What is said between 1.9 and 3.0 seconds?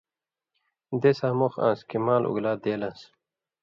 مال اُگلا دے لان٘س